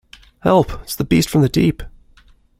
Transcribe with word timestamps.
Help! 0.39 0.71
It's 0.81 0.95
the 0.95 1.03
beast 1.03 1.29
from 1.29 1.43
the 1.43 1.47
deep. 1.47 1.83